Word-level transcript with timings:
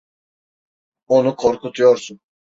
Onu 1.07 1.35
korkutuyorsun! 1.35 2.19